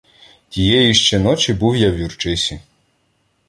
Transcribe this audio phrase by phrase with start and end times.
[0.49, 2.59] Тієї ще ночі був я в Юрчисі.